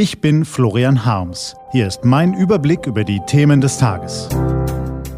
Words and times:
Ich 0.00 0.20
bin 0.20 0.44
Florian 0.44 1.04
Harms. 1.04 1.56
Hier 1.72 1.88
ist 1.88 2.04
mein 2.04 2.32
Überblick 2.32 2.86
über 2.86 3.02
die 3.02 3.18
Themen 3.26 3.60
des 3.60 3.78
Tages. 3.78 4.28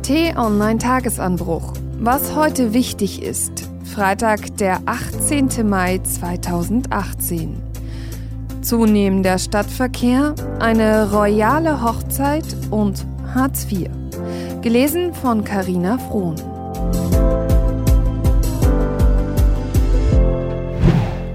T-Online 0.01 0.79
Tagesanbruch. 0.79 1.75
Was 1.99 2.35
heute 2.35 2.73
wichtig 2.73 3.23
ist. 3.23 3.69
Freitag, 3.85 4.57
der 4.57 4.81
18. 4.87 5.69
Mai 5.69 5.99
2018. 5.99 7.61
Zunehmender 8.63 9.37
Stadtverkehr, 9.39 10.35
eine 10.61 11.13
royale 11.13 11.83
Hochzeit 11.83 12.47
und 12.71 13.05
Hartz 13.35 13.71
IV. 13.71 13.91
Gelesen 14.63 15.13
von 15.13 15.45
Carina 15.45 15.99
Frohn. 15.99 16.37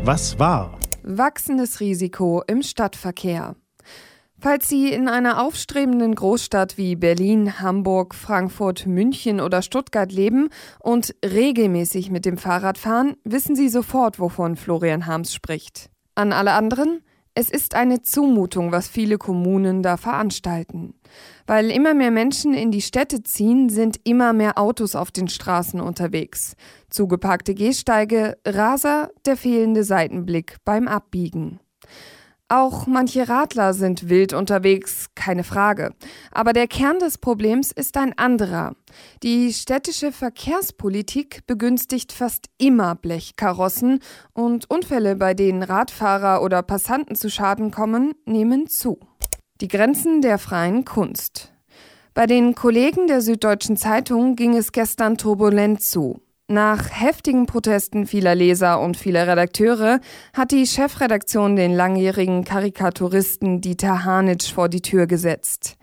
Was 0.03 0.39
war? 0.39 0.71
Wachsendes 1.07 1.81
Risiko 1.81 2.41
im 2.47 2.63
Stadtverkehr. 2.63 3.55
Falls 4.39 4.67
Sie 4.67 4.91
in 4.91 5.07
einer 5.07 5.39
aufstrebenden 5.39 6.15
Großstadt 6.15 6.79
wie 6.79 6.95
Berlin, 6.95 7.59
Hamburg, 7.59 8.15
Frankfurt, 8.15 8.87
München 8.87 9.39
oder 9.39 9.61
Stuttgart 9.61 10.11
leben 10.11 10.49
und 10.79 11.13
regelmäßig 11.23 12.09
mit 12.09 12.25
dem 12.25 12.39
Fahrrad 12.39 12.79
fahren, 12.79 13.17
wissen 13.23 13.55
Sie 13.55 13.69
sofort, 13.69 14.19
wovon 14.19 14.55
Florian 14.55 15.05
Harms 15.05 15.31
spricht. 15.31 15.91
An 16.15 16.33
alle 16.33 16.53
anderen? 16.53 17.01
Es 17.37 17.49
ist 17.49 17.75
eine 17.75 18.01
Zumutung, 18.01 18.71
was 18.71 18.87
viele 18.87 19.17
Kommunen 19.17 19.83
da 19.83 19.97
veranstalten. 19.97 20.93
Weil 21.45 21.69
immer 21.69 21.93
mehr 21.93 22.09
Menschen 22.09 22.53
in 22.53 22.71
die 22.71 22.81
Städte 22.81 23.23
ziehen, 23.23 23.67
sind 23.67 23.99
immer 24.05 24.31
mehr 24.31 24.57
Autos 24.57 24.95
auf 24.95 25.11
den 25.11 25.27
Straßen 25.27 25.81
unterwegs. 25.81 26.55
Zugeparkte 26.89 27.53
Gehsteige, 27.53 28.37
Raser, 28.47 29.09
der 29.25 29.35
fehlende 29.35 29.83
Seitenblick 29.83 30.55
beim 30.63 30.87
Abbiegen. 30.87 31.59
Auch 32.47 32.85
manche 32.85 33.27
Radler 33.27 33.73
sind 33.73 34.07
wild 34.07 34.33
unterwegs, 34.33 35.07
keine 35.15 35.43
Frage. 35.43 35.95
Aber 36.31 36.53
der 36.53 36.67
Kern 36.67 36.99
des 36.99 37.17
Problems 37.17 37.71
ist 37.71 37.97
ein 37.97 38.15
anderer. 38.19 38.75
Die 39.23 39.51
städtische 39.51 40.11
Verkehrspolitik 40.11 41.47
begünstigt 41.47 42.11
fast 42.11 42.45
immer 42.59 42.93
Blechkarossen 42.93 43.99
und 44.33 44.69
Unfälle, 44.69 45.15
bei 45.15 45.33
denen 45.33 45.63
Radfahrer 45.63 46.43
oder 46.43 46.61
Passanten 46.61 47.15
zu 47.15 47.31
Schaden 47.31 47.71
kommen, 47.71 48.13
nehmen 48.25 48.67
zu. 48.67 48.99
Die 49.59 49.67
Grenzen 49.67 50.21
der 50.21 50.37
freien 50.37 50.85
Kunst. 50.85 51.51
Bei 52.13 52.27
den 52.27 52.53
Kollegen 52.53 53.07
der 53.07 53.21
Süddeutschen 53.21 53.75
Zeitung 53.75 54.35
ging 54.35 54.55
es 54.55 54.71
gestern 54.71 55.17
turbulent 55.17 55.81
zu. 55.81 56.21
Nach 56.47 56.91
heftigen 56.91 57.47
Protesten 57.47 58.05
vieler 58.05 58.35
Leser 58.35 58.79
und 58.79 58.97
vieler 58.97 59.27
Redakteure 59.27 59.99
hat 60.31 60.51
die 60.51 60.67
Chefredaktion 60.67 61.55
den 61.55 61.73
langjährigen 61.73 62.43
Karikaturisten 62.43 63.61
Dieter 63.61 64.05
Hanitsch 64.05 64.53
vor 64.53 64.69
die 64.69 64.83
Tür 64.83 65.07
gesetzt. 65.07 65.75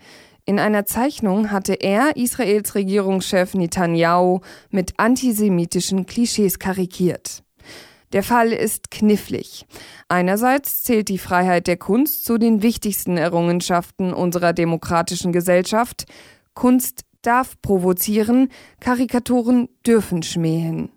In 0.45 0.59
einer 0.59 0.85
Zeichnung 0.85 1.51
hatte 1.51 1.73
er 1.73 2.15
Israels 2.15 2.75
Regierungschef 2.75 3.55
Netanyahu 3.55 4.39
mit 4.69 4.93
antisemitischen 4.97 6.05
Klischees 6.05 6.59
karikiert. 6.59 7.43
Der 8.13 8.23
Fall 8.23 8.53
ist 8.53 8.89
knifflig. 8.89 9.65
Einerseits 10.07 10.83
zählt 10.83 11.09
die 11.09 11.17
Freiheit 11.17 11.67
der 11.67 11.77
Kunst 11.77 12.23
zu 12.23 12.37
den 12.37 12.61
wichtigsten 12.61 13.17
Errungenschaften 13.17 14.13
unserer 14.13 14.53
demokratischen 14.53 15.33
Gesellschaft. 15.33 16.05
Kunst 16.53 17.01
darf 17.23 17.59
provozieren, 17.61 18.49
Karikaturen 18.79 19.69
dürfen 19.85 20.21
schmähen. 20.23 20.91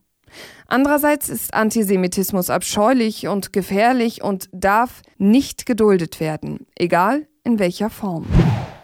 Andererseits 0.67 1.29
ist 1.29 1.55
Antisemitismus 1.55 2.51
abscheulich 2.51 3.29
und 3.29 3.53
gefährlich 3.53 4.23
und 4.23 4.49
darf 4.53 5.03
nicht 5.17 5.65
geduldet 5.65 6.21
werden, 6.21 6.67
egal 6.75 7.27
in 7.45 7.59
welcher 7.59 7.89
Form. 7.89 8.27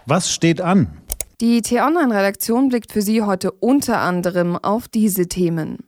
Was 0.07 0.33
steht 0.33 0.61
an? 0.61 0.97
Die 1.41 1.61
T-Online-Redaktion 1.61 2.69
blickt 2.69 2.93
für 2.93 3.03
Sie 3.03 3.23
heute 3.23 3.51
unter 3.51 3.99
anderem 3.99 4.57
auf 4.57 4.87
diese 4.87 5.27
Themen. 5.27 5.79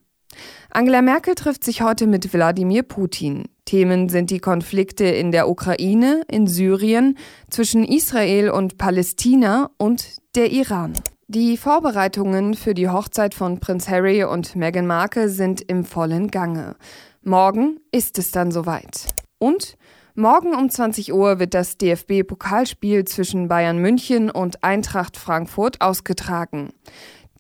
Angela 0.70 1.00
Merkel 1.00 1.36
trifft 1.36 1.62
sich 1.62 1.82
heute 1.82 2.08
mit 2.08 2.32
Wladimir 2.34 2.82
Putin. 2.82 3.44
Themen 3.64 4.08
sind 4.08 4.30
die 4.30 4.40
Konflikte 4.40 5.04
in 5.04 5.30
der 5.30 5.48
Ukraine, 5.48 6.22
in 6.28 6.48
Syrien, 6.48 7.16
zwischen 7.48 7.84
Israel 7.84 8.50
und 8.50 8.76
Palästina 8.78 9.70
und 9.78 10.16
der 10.34 10.50
Iran. 10.50 10.94
Die 11.26 11.56
Vorbereitungen 11.56 12.52
für 12.52 12.74
die 12.74 12.90
Hochzeit 12.90 13.34
von 13.34 13.58
Prinz 13.58 13.88
Harry 13.88 14.24
und 14.24 14.56
Meghan 14.56 14.86
Markle 14.86 15.30
sind 15.30 15.62
im 15.62 15.86
vollen 15.86 16.30
Gange. 16.30 16.76
Morgen 17.22 17.80
ist 17.90 18.18
es 18.18 18.30
dann 18.30 18.52
soweit. 18.52 19.06
Und 19.38 19.78
morgen 20.14 20.54
um 20.54 20.68
20 20.68 21.14
Uhr 21.14 21.38
wird 21.38 21.54
das 21.54 21.78
DFB-Pokalspiel 21.78 23.06
zwischen 23.06 23.48
Bayern 23.48 23.78
München 23.78 24.30
und 24.30 24.62
Eintracht 24.62 25.16
Frankfurt 25.16 25.80
ausgetragen. 25.80 26.74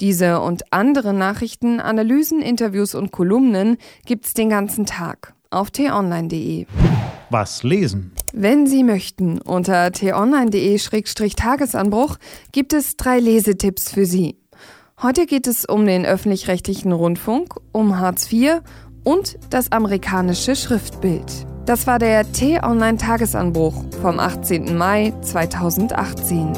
Diese 0.00 0.40
und 0.40 0.72
andere 0.72 1.12
Nachrichten, 1.12 1.78
Analysen, 1.78 2.40
Interviews 2.40 2.94
und 2.94 3.12
Kolumnen 3.12 3.76
gibt's 4.06 4.32
den 4.32 4.48
ganzen 4.48 4.86
Tag 4.86 5.34
auf 5.50 5.70
t-online.de. 5.70 6.66
Was 7.28 7.62
lesen? 7.62 8.12
Wenn 8.36 8.66
Sie 8.66 8.82
möchten, 8.82 9.38
unter 9.38 9.92
t-online.de-tagesanbruch 9.92 12.16
gibt 12.50 12.72
es 12.72 12.96
drei 12.96 13.20
Lesetipps 13.20 13.92
für 13.92 14.06
Sie. 14.06 14.40
Heute 15.00 15.26
geht 15.26 15.46
es 15.46 15.64
um 15.64 15.86
den 15.86 16.04
öffentlich-rechtlichen 16.04 16.90
Rundfunk, 16.90 17.54
um 17.70 18.00
Hartz 18.00 18.32
IV 18.32 18.62
und 19.04 19.38
das 19.50 19.70
amerikanische 19.70 20.56
Schriftbild. 20.56 21.46
Das 21.64 21.86
war 21.86 22.00
der 22.00 22.32
T-Online-Tagesanbruch 22.32 23.84
vom 24.02 24.18
18. 24.18 24.76
Mai 24.76 25.14
2018. 25.20 26.54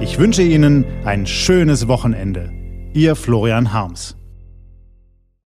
Ich 0.00 0.18
wünsche 0.18 0.42
Ihnen 0.42 0.84
ein 1.04 1.24
schönes 1.24 1.86
Wochenende. 1.86 2.52
Ihr 2.94 3.14
Florian 3.14 3.72
Harms. 3.72 4.16